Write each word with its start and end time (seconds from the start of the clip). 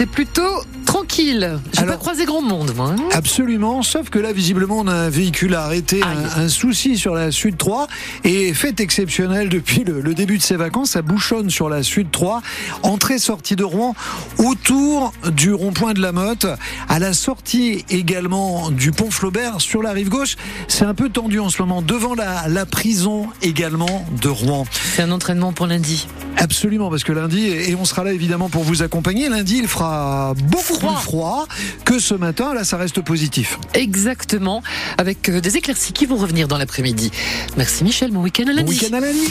c'est 0.00 0.06
plutôt 0.06 0.62
tranquille. 0.94 1.58
J'ai 1.78 1.86
pas 1.86 1.96
croisé 1.96 2.24
grand 2.24 2.42
monde, 2.42 2.72
moi. 2.76 2.94
hein. 2.98 3.02
Absolument, 3.12 3.82
sauf 3.82 4.10
que 4.10 4.18
là, 4.18 4.32
visiblement, 4.32 4.78
on 4.80 4.88
a 4.88 4.92
un 4.94 5.08
véhicule 5.08 5.54
à 5.54 5.62
arrêter, 5.62 6.00
un, 6.02 6.42
un 6.42 6.48
souci 6.48 6.98
sur 6.98 7.14
la 7.14 7.30
Sud 7.30 7.56
3. 7.56 7.86
Et 8.24 8.52
fait 8.54 8.80
exceptionnel 8.80 9.48
depuis 9.48 9.84
le, 9.84 10.00
le 10.00 10.14
début 10.14 10.36
de 10.38 10.42
ces 10.42 10.56
vacances, 10.56 10.90
ça 10.90 11.02
bouchonne 11.02 11.48
sur 11.48 11.68
la 11.68 11.84
Sud 11.84 12.10
3. 12.10 12.42
Entrée-sortie 12.82 13.54
de 13.54 13.62
Rouen, 13.62 13.94
autour 14.38 15.12
du 15.32 15.52
rond-point 15.54 15.92
de 15.94 16.00
la 16.02 16.10
Motte, 16.10 16.46
à 16.88 16.98
la 16.98 17.12
sortie 17.12 17.84
également 17.88 18.70
du 18.72 18.90
pont 18.90 19.10
Flaubert 19.12 19.60
sur 19.60 19.82
la 19.82 19.92
rive 19.92 20.08
gauche. 20.08 20.36
C'est 20.66 20.84
un 20.84 20.94
peu 20.94 21.08
tendu 21.08 21.38
en 21.38 21.50
ce 21.50 21.62
moment, 21.62 21.82
devant 21.82 22.14
la, 22.14 22.48
la 22.48 22.66
prison 22.66 23.28
également 23.42 24.04
de 24.20 24.28
Rouen. 24.28 24.64
C'est 24.96 25.02
un 25.02 25.12
entraînement 25.12 25.52
pour 25.52 25.66
lundi. 25.68 26.08
Absolument, 26.36 26.90
parce 26.90 27.04
que 27.04 27.12
lundi, 27.12 27.46
et 27.46 27.74
on 27.76 27.84
sera 27.84 28.02
là 28.02 28.12
évidemment 28.12 28.48
pour 28.48 28.64
vous 28.64 28.82
accompagner, 28.82 29.28
lundi 29.28 29.58
il 29.58 29.68
fera 29.68 30.32
beaucoup 30.50 30.79
Froid. 30.80 30.94
plus 30.94 31.02
froid 31.04 31.46
que 31.84 31.98
ce 31.98 32.14
matin, 32.14 32.54
là 32.54 32.64
ça 32.64 32.76
reste 32.76 33.00
positif. 33.02 33.58
Exactement, 33.74 34.62
avec 34.98 35.28
euh, 35.28 35.40
des 35.40 35.56
éclaircies 35.56 35.92
qui 35.92 36.06
vont 36.06 36.16
revenir 36.16 36.48
dans 36.48 36.58
l'après-midi. 36.58 37.10
Merci 37.56 37.84
Michel, 37.84 38.10
bon 38.10 38.22
week-end 38.22 38.44
à 38.44 38.46
Bon 38.50 38.56
lundi. 38.56 38.70
week-end 38.70 38.96
à 38.96 39.00
la 39.00 39.12
nuit. 39.12 39.30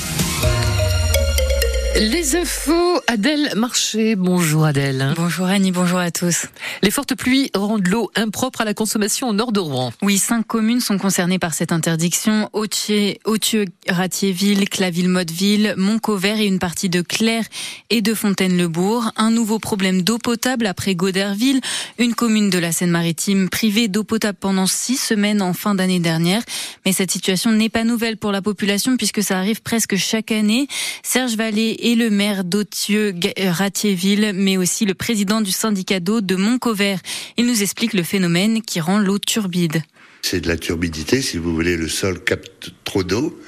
Les 1.95 2.35
infos, 2.35 3.01
Adèle 3.07 3.51
Marché. 3.55 4.15
Bonjour 4.15 4.63
Adèle. 4.63 5.13
Bonjour 5.15 5.47
Annie, 5.47 5.71
bonjour 5.71 5.97
à 5.97 6.11
tous. 6.11 6.45
Les 6.83 6.91
fortes 6.91 7.15
pluies 7.15 7.49
rendent 7.55 7.87
l'eau 7.87 8.11
impropre 8.15 8.61
à 8.61 8.65
la 8.65 8.75
consommation 8.75 9.27
au 9.27 9.33
nord 9.33 9.51
de 9.51 9.59
Rouen. 9.59 9.91
Oui, 10.03 10.17
cinq 10.19 10.45
communes 10.45 10.81
sont 10.81 10.99
concernées 10.99 11.39
par 11.39 11.53
cette 11.53 11.71
interdiction. 11.71 12.49
Authier, 12.53 13.19
Authieu, 13.25 13.65
Ratiéville, 13.87 14.69
Claville-Motteville, 14.69 15.73
Montcauvert 15.77 16.39
et 16.39 16.45
une 16.45 16.59
partie 16.59 16.89
de 16.89 17.01
Claire 17.01 17.43
et 17.89 18.01
de 18.01 18.13
Fontaine-le-Bourg. 18.13 19.11
Un 19.17 19.31
nouveau 19.31 19.57
problème 19.57 20.03
d'eau 20.03 20.19
potable 20.19 20.67
après 20.67 20.93
Goderville, 20.93 21.59
une 21.97 22.13
commune 22.13 22.51
de 22.51 22.59
la 22.59 22.71
Seine-Maritime 22.71 23.49
privée 23.49 23.87
d'eau 23.87 24.03
potable 24.03 24.37
pendant 24.39 24.67
six 24.67 24.97
semaines 24.97 25.41
en 25.41 25.53
fin 25.53 25.73
d'année 25.73 25.99
dernière. 25.99 26.43
Mais 26.85 26.93
cette 26.93 27.11
situation 27.11 27.51
n'est 27.51 27.69
pas 27.69 27.83
nouvelle 27.83 28.17
pour 28.17 28.31
la 28.31 28.43
population 28.43 28.95
puisque 28.95 29.23
ça 29.23 29.39
arrive 29.39 29.63
presque 29.63 29.95
chaque 29.95 30.31
année. 30.31 30.67
Serge 31.03 31.35
Vallée 31.35 31.77
est 31.81 31.95
le 31.95 32.09
maire 32.09 32.43
d'Authieu, 32.43 33.13
Ratiéville, 33.37 34.31
mais 34.33 34.57
aussi 34.57 34.85
le 34.85 34.93
président 34.93 35.41
du 35.41 35.51
syndicat 35.51 35.99
d'eau 35.99 36.21
de 36.21 36.35
Montcauvert. 36.35 36.99
Il 37.37 37.45
nous 37.45 37.61
explique 37.61 37.93
le 37.93 38.03
phénomène 38.03 38.61
qui 38.61 38.79
rend 38.79 38.99
l'eau 38.99 39.19
turbide. 39.19 39.81
C'est 40.21 40.41
de 40.41 40.47
la 40.47 40.57
turbidité, 40.57 41.21
si 41.21 41.37
vous 41.37 41.53
voulez, 41.53 41.77
le 41.77 41.87
sol 41.87 42.23
capte 42.23 42.71
trop 42.83 43.03
d'eau. 43.03 43.39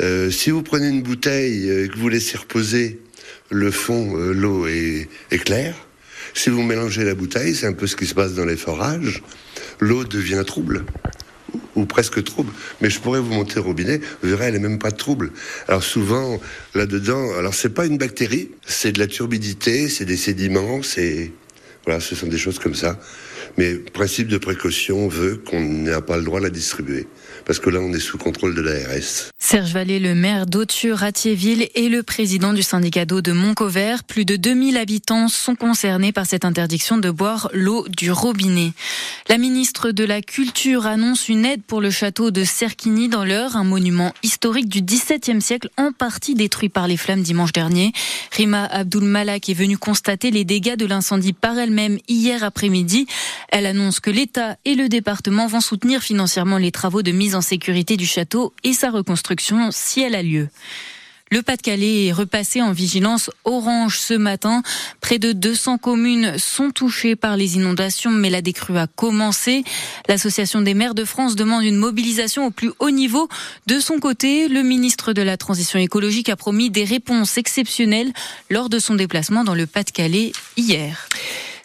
Euh, 0.00 0.30
si 0.30 0.50
vous 0.50 0.62
prenez 0.62 0.88
une 0.88 1.02
bouteille 1.02 1.70
et 1.70 1.88
que 1.88 1.98
vous 1.98 2.08
laissez 2.08 2.36
reposer 2.36 3.00
le 3.50 3.70
fond, 3.70 4.16
euh, 4.16 4.32
l'eau 4.32 4.66
est 4.66 5.08
claire. 5.44 5.74
Si 6.34 6.50
vous 6.50 6.62
mélangez 6.62 7.04
la 7.04 7.14
bouteille, 7.14 7.54
c'est 7.54 7.66
un 7.66 7.72
peu 7.72 7.86
ce 7.86 7.96
qui 7.96 8.06
se 8.06 8.14
passe 8.14 8.34
dans 8.34 8.46
les 8.46 8.56
forages, 8.56 9.22
l'eau 9.80 10.04
devient 10.04 10.42
trouble 10.46 10.84
ou 11.76 11.86
presque 11.86 12.22
trouble. 12.24 12.52
Mais 12.80 12.90
je 12.90 13.00
pourrais 13.00 13.20
vous 13.20 13.32
monter 13.32 13.60
robinet, 13.60 14.00
vous 14.22 14.30
verrez, 14.30 14.46
elle 14.46 14.54
n'est 14.54 14.68
même 14.68 14.78
pas 14.78 14.92
trouble. 14.92 15.32
Alors 15.68 15.82
souvent, 15.82 16.40
là-dedans, 16.74 17.36
alors 17.38 17.54
c'est 17.54 17.74
pas 17.74 17.86
une 17.86 17.98
bactérie, 17.98 18.50
c'est 18.66 18.92
de 18.92 18.98
la 18.98 19.06
turbidité, 19.06 19.88
c'est 19.88 20.04
des 20.04 20.16
sédiments, 20.16 20.82
c'est... 20.82 21.32
Voilà, 21.84 21.98
ce 21.98 22.14
sont 22.14 22.28
des 22.28 22.38
choses 22.38 22.60
comme 22.60 22.76
ça. 22.76 22.96
Mais 23.58 23.74
principe 23.74 24.28
de 24.28 24.38
précaution 24.38 25.08
veut 25.08 25.36
qu'on 25.36 25.60
n'a 25.60 26.00
pas 26.00 26.16
le 26.16 26.22
droit 26.22 26.38
de 26.38 26.44
la 26.44 26.50
distribuer. 26.50 27.08
Parce 27.44 27.58
que 27.58 27.70
là, 27.70 27.80
on 27.80 27.92
est 27.92 27.98
sous 27.98 28.18
contrôle 28.18 28.54
de 28.54 28.62
l'ARS. 28.62 29.31
Serge 29.44 29.72
Vallée, 29.72 29.98
le 29.98 30.14
maire 30.14 30.46
d'Authieu, 30.46 30.94
Ratiéville 30.94 31.68
et 31.74 31.88
le 31.88 32.04
président 32.04 32.52
du 32.52 32.62
syndicat 32.62 33.04
d'eau 33.04 33.20
de 33.20 33.32
Montcauvert. 33.32 34.04
Plus 34.04 34.24
de 34.24 34.36
2000 34.36 34.76
habitants 34.76 35.26
sont 35.26 35.56
concernés 35.56 36.12
par 36.12 36.26
cette 36.26 36.44
interdiction 36.44 36.96
de 36.96 37.10
boire 37.10 37.50
l'eau 37.52 37.84
du 37.88 38.12
robinet. 38.12 38.72
La 39.28 39.38
ministre 39.38 39.90
de 39.90 40.04
la 40.04 40.22
Culture 40.22 40.86
annonce 40.86 41.28
une 41.28 41.44
aide 41.44 41.62
pour 41.64 41.80
le 41.80 41.90
château 41.90 42.30
de 42.30 42.44
Serquigny 42.44 43.08
dans 43.08 43.24
l'Eure, 43.24 43.56
un 43.56 43.64
monument 43.64 44.14
historique 44.22 44.68
du 44.68 44.80
XVIIe 44.80 45.42
siècle 45.42 45.70
en 45.76 45.90
partie 45.90 46.36
détruit 46.36 46.68
par 46.68 46.86
les 46.86 46.96
flammes 46.96 47.22
dimanche 47.22 47.52
dernier. 47.52 47.92
Rima 48.30 48.64
Abdul 48.66 49.02
Malak 49.02 49.48
est 49.48 49.54
venue 49.54 49.76
constater 49.76 50.30
les 50.30 50.44
dégâts 50.44 50.76
de 50.76 50.86
l'incendie 50.86 51.32
par 51.32 51.58
elle-même 51.58 51.98
hier 52.06 52.44
après-midi. 52.44 53.08
Elle 53.48 53.66
annonce 53.66 53.98
que 53.98 54.10
l'État 54.10 54.56
et 54.64 54.76
le 54.76 54.88
département 54.88 55.48
vont 55.48 55.60
soutenir 55.60 56.00
financièrement 56.00 56.58
les 56.58 56.70
travaux 56.70 57.02
de 57.02 57.10
mise 57.10 57.34
en 57.34 57.40
sécurité 57.40 57.96
du 57.96 58.06
château 58.06 58.54
et 58.62 58.72
sa 58.72 58.90
reconstruction 58.90 59.31
si 59.70 60.00
elle 60.00 60.14
a 60.14 60.22
lieu. 60.22 60.48
Le 61.32 61.40
Pas-de-Calais 61.40 62.08
est 62.08 62.12
repassé 62.12 62.60
en 62.60 62.72
vigilance 62.72 63.30
orange 63.44 63.98
ce 63.98 64.12
matin. 64.12 64.62
Près 65.00 65.18
de 65.18 65.32
200 65.32 65.78
communes 65.78 66.36
sont 66.36 66.70
touchées 66.70 67.16
par 67.16 67.38
les 67.38 67.56
inondations, 67.56 68.10
mais 68.10 68.28
la 68.28 68.42
décrue 68.42 68.76
a 68.76 68.86
commencé. 68.86 69.64
L'Association 70.08 70.60
des 70.60 70.74
maires 70.74 70.94
de 70.94 71.06
France 71.06 71.34
demande 71.34 71.64
une 71.64 71.76
mobilisation 71.76 72.44
au 72.44 72.50
plus 72.50 72.70
haut 72.80 72.90
niveau. 72.90 73.30
De 73.66 73.80
son 73.80 73.98
côté, 73.98 74.48
le 74.48 74.62
ministre 74.62 75.14
de 75.14 75.22
la 75.22 75.38
Transition 75.38 75.78
écologique 75.78 76.28
a 76.28 76.36
promis 76.36 76.68
des 76.68 76.84
réponses 76.84 77.38
exceptionnelles 77.38 78.12
lors 78.50 78.68
de 78.68 78.78
son 78.78 78.94
déplacement 78.94 79.42
dans 79.42 79.54
le 79.54 79.66
Pas-de-Calais 79.66 80.32
hier. 80.58 81.08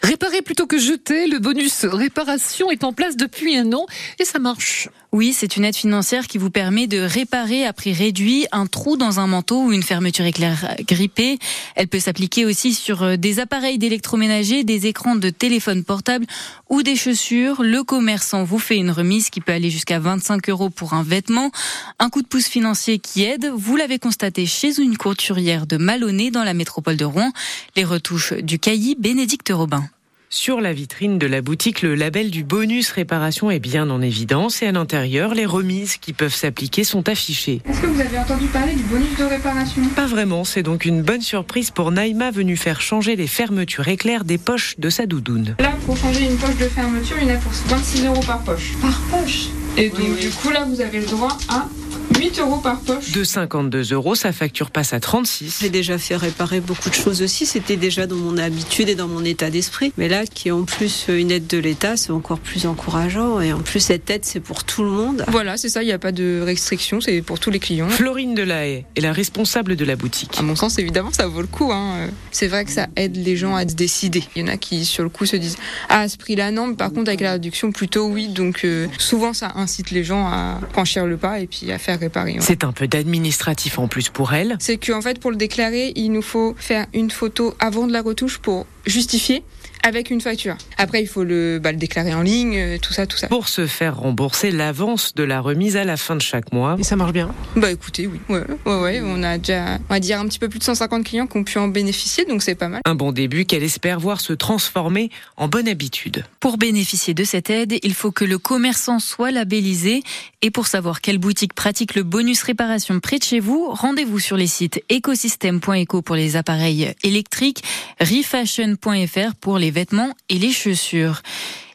Réparer 0.02 0.42
plutôt 0.42 0.66
que 0.66 0.78
jeter, 0.78 1.26
le 1.26 1.40
bonus 1.40 1.84
réparation 1.84 2.70
est 2.70 2.84
en 2.84 2.94
place 2.94 3.16
depuis 3.16 3.56
un 3.56 3.72
an 3.72 3.84
et 4.18 4.24
ça 4.24 4.38
marche. 4.38 4.88
Oui, 5.10 5.32
c'est 5.32 5.56
une 5.56 5.64
aide 5.64 5.74
financière 5.74 6.26
qui 6.26 6.36
vous 6.36 6.50
permet 6.50 6.86
de 6.86 6.98
réparer 6.98 7.64
à 7.64 7.72
prix 7.72 7.94
réduit 7.94 8.46
un 8.52 8.66
trou 8.66 8.98
dans 8.98 9.20
un 9.20 9.26
manteau 9.26 9.64
ou 9.64 9.72
une 9.72 9.82
fermeture 9.82 10.26
éclair 10.26 10.76
grippée. 10.86 11.38
Elle 11.76 11.88
peut 11.88 11.98
s'appliquer 11.98 12.44
aussi 12.44 12.74
sur 12.74 13.02
euh, 13.02 13.16
des 13.16 13.40
appareils 13.40 13.78
d'électroménager, 13.78 14.64
des 14.64 14.86
écrans 14.86 15.16
de 15.16 15.30
téléphone 15.30 15.82
portable 15.82 16.26
ou 16.68 16.82
des 16.82 16.94
chaussures. 16.94 17.62
Le 17.62 17.82
commerçant 17.84 18.44
vous 18.44 18.58
fait 18.58 18.76
une 18.76 18.90
remise 18.90 19.30
qui 19.30 19.40
peut 19.40 19.52
aller 19.52 19.70
jusqu'à 19.70 19.98
25 19.98 20.50
euros 20.50 20.68
pour 20.68 20.92
un 20.92 21.02
vêtement. 21.02 21.52
Un 21.98 22.10
coup 22.10 22.20
de 22.20 22.28
pouce 22.28 22.46
financier 22.46 22.98
qui 22.98 23.22
aide. 23.22 23.50
Vous 23.56 23.76
l'avez 23.76 23.98
constaté 23.98 24.44
chez 24.44 24.78
une 24.78 24.98
couturière 24.98 25.66
de 25.66 25.78
Malonnet 25.78 26.30
dans 26.30 26.44
la 26.44 26.52
métropole 26.52 26.98
de 26.98 27.06
Rouen. 27.06 27.32
Les 27.76 27.84
retouches 27.84 28.34
du 28.34 28.58
caillis 28.58 28.94
Bénédicte 28.94 29.50
Robin. 29.54 29.88
Sur 30.30 30.60
la 30.60 30.74
vitrine 30.74 31.18
de 31.18 31.26
la 31.26 31.40
boutique, 31.40 31.80
le 31.80 31.94
label 31.94 32.30
du 32.30 32.44
bonus 32.44 32.90
réparation 32.90 33.50
est 33.50 33.60
bien 33.60 33.88
en 33.88 34.02
évidence 34.02 34.60
et 34.60 34.66
à 34.66 34.72
l'intérieur, 34.72 35.32
les 35.32 35.46
remises 35.46 35.96
qui 35.96 36.12
peuvent 36.12 36.34
s'appliquer 36.34 36.84
sont 36.84 37.08
affichées. 37.08 37.62
Est-ce 37.66 37.80
que 37.80 37.86
vous 37.86 37.98
avez 37.98 38.18
entendu 38.18 38.44
parler 38.48 38.74
du 38.74 38.82
bonus 38.82 39.16
de 39.18 39.24
réparation? 39.24 39.80
Pas 39.96 40.04
vraiment, 40.04 40.44
c'est 40.44 40.62
donc 40.62 40.84
une 40.84 41.00
bonne 41.00 41.22
surprise 41.22 41.70
pour 41.70 41.92
Naïma 41.92 42.30
venue 42.30 42.58
faire 42.58 42.82
changer 42.82 43.16
les 43.16 43.26
fermetures 43.26 43.88
éclairs 43.88 44.24
des 44.24 44.36
poches 44.36 44.74
de 44.78 44.90
sa 44.90 45.06
doudoune. 45.06 45.56
Là, 45.60 45.72
pour 45.86 45.96
changer 45.96 46.26
une 46.26 46.36
poche 46.36 46.58
de 46.58 46.68
fermeture, 46.68 47.16
il 47.22 47.28
y 47.28 47.32
en 47.32 47.34
a 47.34 47.38
pour 47.38 47.52
26 47.52 48.04
euros 48.04 48.22
par 48.26 48.42
poche. 48.42 48.74
Par 48.82 49.00
poche? 49.10 49.46
Et 49.78 49.88
donc, 49.88 50.18
du 50.20 50.28
coup, 50.28 50.50
là, 50.50 50.66
vous 50.68 50.82
avez 50.82 51.00
le 51.00 51.06
droit 51.06 51.38
à 51.48 51.68
8 52.16 52.40
euros 52.40 52.58
par 52.58 52.80
poche. 52.80 53.12
De 53.12 53.24
52 53.24 53.92
euros, 53.92 54.14
sa 54.14 54.32
facture 54.32 54.70
passe 54.70 54.92
à 54.92 55.00
36. 55.00 55.58
J'ai 55.60 55.70
déjà 55.70 55.98
fait 55.98 56.16
réparer 56.16 56.60
beaucoup 56.60 56.90
de 56.90 56.94
choses 56.94 57.22
aussi, 57.22 57.46
c'était 57.46 57.76
déjà 57.76 58.06
dans 58.06 58.16
mon 58.16 58.38
habitude 58.38 58.88
et 58.88 58.94
dans 58.94 59.08
mon 59.08 59.24
état 59.24 59.50
d'esprit. 59.50 59.92
Mais 59.96 60.08
là, 60.08 60.26
qui 60.26 60.48
est 60.48 60.52
en 60.52 60.64
plus 60.64 61.06
une 61.08 61.30
aide 61.30 61.46
de 61.46 61.58
l'État, 61.58 61.96
c'est 61.96 62.10
encore 62.10 62.38
plus 62.38 62.66
encourageant. 62.66 63.40
Et 63.40 63.52
en 63.52 63.60
plus, 63.60 63.80
cette 63.80 64.08
aide, 64.10 64.24
c'est 64.24 64.40
pour 64.40 64.64
tout 64.64 64.82
le 64.82 64.90
monde. 64.90 65.24
Voilà, 65.28 65.56
c'est 65.56 65.68
ça, 65.68 65.82
il 65.82 65.86
n'y 65.86 65.92
a 65.92 65.98
pas 65.98 66.12
de 66.12 66.42
restriction, 66.44 67.00
c'est 67.00 67.22
pour 67.22 67.38
tous 67.38 67.50
les 67.50 67.58
clients. 67.58 67.88
Florine 67.88 68.34
Delahaye 68.34 68.84
est 68.96 69.00
la 69.00 69.12
responsable 69.12 69.76
de 69.76 69.84
la 69.84 69.96
boutique. 69.96 70.36
À 70.38 70.42
mon 70.42 70.56
sens, 70.56 70.78
évidemment, 70.78 71.12
ça 71.12 71.26
vaut 71.26 71.40
le 71.40 71.46
coup. 71.46 71.72
Hein. 71.72 72.08
C'est 72.30 72.48
vrai 72.48 72.64
que 72.64 72.70
ça 72.70 72.88
aide 72.96 73.16
les 73.16 73.36
gens 73.36 73.54
à 73.54 73.62
se 73.68 73.74
décider. 73.74 74.24
Il 74.34 74.42
y 74.42 74.44
en 74.44 74.48
a 74.48 74.56
qui, 74.56 74.84
sur 74.84 75.02
le 75.02 75.08
coup, 75.08 75.26
se 75.26 75.36
disent 75.36 75.56
Ah, 75.88 76.00
à 76.00 76.08
ce 76.08 76.16
prix-là, 76.16 76.50
non, 76.50 76.68
mais 76.68 76.76
par 76.76 76.92
contre, 76.92 77.08
avec 77.08 77.20
la 77.20 77.32
réduction, 77.32 77.72
plutôt 77.72 78.06
oui. 78.06 78.28
Donc, 78.28 78.64
euh, 78.64 78.86
souvent, 78.98 79.32
ça 79.32 79.52
incite 79.56 79.90
les 79.90 80.04
gens 80.04 80.26
à 80.26 80.60
franchir 80.72 81.06
le 81.06 81.16
pas 81.16 81.40
et 81.40 81.46
puis 81.46 81.70
à 81.70 81.78
faire 81.78 81.97
ouais. 82.00 82.36
C'est 82.40 82.64
un 82.64 82.72
peu 82.72 82.88
d'administratif 82.88 83.78
en 83.78 83.88
plus 83.88 84.08
pour 84.08 84.32
elle. 84.32 84.56
C'est 84.60 84.76
qu'en 84.78 85.02
fait, 85.02 85.20
pour 85.20 85.30
le 85.30 85.36
déclarer, 85.36 85.92
il 85.96 86.10
nous 86.10 86.22
faut 86.22 86.54
faire 86.58 86.86
une 86.94 87.10
photo 87.10 87.54
avant 87.58 87.86
de 87.86 87.92
la 87.92 88.02
retouche 88.02 88.38
pour 88.38 88.66
justifier 88.86 89.42
avec 89.82 90.10
une 90.10 90.20
facture. 90.20 90.56
Après, 90.76 91.02
il 91.02 91.06
faut 91.06 91.24
le, 91.24 91.58
bah, 91.58 91.72
le 91.72 91.78
déclarer 91.78 92.14
en 92.14 92.22
ligne, 92.22 92.56
euh, 92.56 92.78
tout 92.78 92.92
ça, 92.92 93.06
tout 93.06 93.16
ça. 93.16 93.28
Pour 93.28 93.48
se 93.48 93.66
faire 93.66 93.98
rembourser 93.98 94.50
l'avance 94.50 95.14
de 95.14 95.22
la 95.22 95.40
remise 95.40 95.76
à 95.76 95.84
la 95.84 95.96
fin 95.96 96.16
de 96.16 96.22
chaque 96.22 96.52
mois. 96.52 96.76
Et 96.78 96.84
ça 96.84 96.96
marche 96.96 97.12
bien. 97.12 97.34
Bah 97.56 97.70
écoutez, 97.70 98.06
oui. 98.06 98.20
Ouais, 98.28 98.42
ouais, 98.66 98.80
ouais, 98.80 99.00
on 99.02 99.22
a 99.22 99.38
déjà, 99.38 99.78
on 99.88 99.94
va 99.94 100.00
dire, 100.00 100.20
un 100.20 100.26
petit 100.26 100.38
peu 100.38 100.48
plus 100.48 100.58
de 100.58 100.64
150 100.64 101.04
clients 101.04 101.26
qui 101.26 101.36
ont 101.36 101.44
pu 101.44 101.58
en 101.58 101.68
bénéficier, 101.68 102.24
donc 102.24 102.42
c'est 102.42 102.54
pas 102.54 102.68
mal. 102.68 102.80
Un 102.84 102.94
bon 102.94 103.12
début 103.12 103.44
qu'elle 103.44 103.62
espère 103.62 104.00
voir 104.00 104.20
se 104.20 104.32
transformer 104.32 105.10
en 105.36 105.48
bonne 105.48 105.68
habitude. 105.68 106.24
Pour 106.40 106.58
bénéficier 106.58 107.14
de 107.14 107.24
cette 107.24 107.50
aide, 107.50 107.78
il 107.82 107.94
faut 107.94 108.12
que 108.12 108.24
le 108.24 108.38
commerçant 108.38 108.98
soit 108.98 109.30
labellisé. 109.30 110.02
Et 110.42 110.50
pour 110.50 110.66
savoir 110.66 111.00
quelle 111.00 111.18
boutique 111.18 111.52
pratique 111.52 111.94
le 111.94 112.04
bonus 112.04 112.42
réparation 112.42 113.00
près 113.00 113.18
de 113.18 113.24
chez 113.24 113.40
vous, 113.40 113.70
rendez-vous 113.70 114.18
sur 114.18 114.36
les 114.36 114.46
sites 114.46 114.82
écosystème.eco 114.88 116.02
pour 116.02 116.16
les 116.16 116.36
appareils 116.36 116.94
électriques, 117.02 117.62
refashion.fr 118.00 119.34
pour 119.40 119.58
les 119.58 119.67
vêtements 119.70 120.14
et 120.28 120.38
les 120.38 120.52
chaussures. 120.52 121.22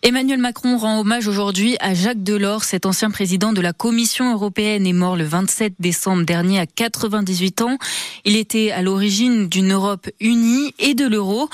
Emmanuel 0.06 0.40
Macron 0.40 0.78
rend 0.78 1.00
hommage 1.00 1.30
aujourd'hui 1.30 1.78
à 1.80 1.94
Jacques 1.94 2.24
Delors. 2.24 2.66
Cet 2.66 2.86
ancien 2.86 3.10
président 3.10 3.54
de 3.54 3.62
la 3.62 3.72
Commission 3.72 4.34
européenne 4.34 4.86
est 4.86 4.92
mort 4.92 5.16
le 5.16 5.24
27 5.24 5.76
décembre 5.80 6.24
dernier 6.24 6.60
à 6.60 6.66
98 6.66 7.62
ans. 7.62 7.78
Il 8.26 8.36
était 8.36 8.72
à 8.72 8.82
l'origine 8.82 9.48
d'une 9.48 9.72
Europe 9.72 10.10
unie 10.20 10.74
et 10.78 10.94
de 10.94 11.08
l'euro. 11.08 11.48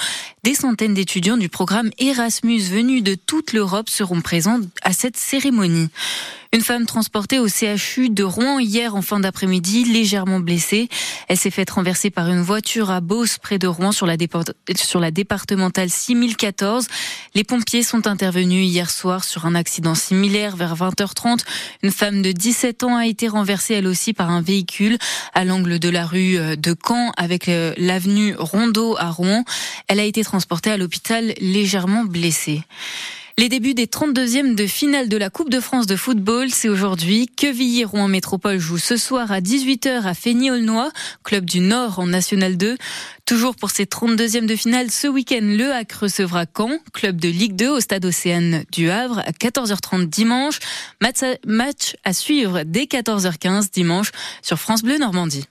Des 0.43 0.55
centaines 0.55 0.95
d'étudiants 0.95 1.37
du 1.37 1.47
programme 1.47 1.91
Erasmus 1.99 2.61
venus 2.61 3.03
de 3.03 3.13
toute 3.13 3.53
l'Europe 3.53 3.87
seront 3.87 4.21
présents 4.21 4.61
à 4.81 4.93
cette 4.93 5.17
cérémonie. 5.17 5.89
Une 6.51 6.61
femme 6.61 6.87
transportée 6.87 7.37
au 7.37 7.47
CHU 7.47 8.09
de 8.09 8.23
Rouen 8.23 8.57
hier 8.57 8.95
en 8.95 9.03
fin 9.03 9.19
d'après-midi, 9.19 9.83
légèrement 9.83 10.39
blessée. 10.39 10.89
Elle 11.27 11.37
s'est 11.37 11.51
faite 11.51 11.69
renverser 11.69 12.09
par 12.09 12.27
une 12.27 12.41
voiture 12.41 12.89
à 12.89 13.01
Beauce, 13.01 13.37
près 13.37 13.59
de 13.59 13.67
Rouen, 13.67 13.91
sur 13.91 14.07
la, 14.07 14.17
départementale 15.11 15.91
6014. 15.91 16.87
Les 17.35 17.43
pompiers 17.43 17.83
sont 17.83 18.07
intervenus 18.07 18.38
hier 18.41 18.89
soir 18.89 19.23
sur 19.23 19.45
un 19.45 19.55
accident 19.55 19.95
similaire 19.95 20.55
vers 20.55 20.75
20h30. 20.75 21.39
Une 21.83 21.91
femme 21.91 22.21
de 22.21 22.31
17 22.31 22.83
ans 22.83 22.95
a 22.95 23.05
été 23.05 23.27
renversée 23.27 23.73
elle 23.73 23.87
aussi 23.87 24.13
par 24.13 24.29
un 24.29 24.41
véhicule 24.41 24.97
à 25.33 25.45
l'angle 25.45 25.79
de 25.79 25.89
la 25.89 26.05
rue 26.05 26.37
euh, 26.37 26.55
de 26.55 26.75
Caen 26.85 27.11
avec 27.17 27.49
euh, 27.49 27.73
l'avenue 27.77 28.35
Rondeau 28.37 28.95
à 28.97 29.09
Rouen. 29.09 29.43
Elle 29.87 29.99
a 29.99 30.03
été 30.03 30.23
transportée 30.23 30.71
à 30.71 30.77
l'hôpital 30.77 31.33
légèrement 31.39 32.05
blessée. 32.05 32.63
Les 33.39 33.47
débuts 33.47 33.73
des 33.73 33.85
32e 33.85 34.53
de 34.53 34.67
finale 34.67 35.07
de 35.07 35.15
la 35.15 35.29
Coupe 35.29 35.49
de 35.49 35.61
France 35.61 35.87
de 35.87 35.95
football, 35.95 36.49
c'est 36.49 36.67
aujourd'hui. 36.67 37.25
Quevilly-Rouen 37.37 38.09
Métropole 38.09 38.57
joue 38.57 38.77
ce 38.77 38.97
soir 38.97 39.31
à 39.31 39.39
18h 39.39 40.03
à 40.03 40.13
Feigny-Aulnois, 40.13 40.91
club 41.23 41.45
du 41.45 41.61
Nord 41.61 41.99
en 41.99 42.07
National 42.07 42.57
2. 42.57 42.75
Toujours 43.25 43.55
pour 43.55 43.69
ces 43.69 43.85
32e 43.85 44.45
de 44.45 44.57
finale, 44.57 44.91
ce 44.91 45.07
week-end, 45.07 45.39
le 45.41 45.71
HAC 45.71 45.89
recevra 45.93 46.47
Caen, 46.53 46.79
club 46.91 47.15
de 47.21 47.29
Ligue 47.29 47.55
2 47.55 47.69
au 47.69 47.79
stade 47.79 48.03
Océane 48.03 48.65
du 48.73 48.89
Havre 48.89 49.19
à 49.19 49.31
14h30 49.31 50.09
dimanche. 50.09 50.59
Match 51.45 51.95
à 52.03 52.11
suivre 52.11 52.63
dès 52.65 52.87
14h15 52.87 53.71
dimanche 53.71 54.11
sur 54.41 54.59
France 54.59 54.83
Bleu 54.83 54.97
Normandie. 54.97 55.45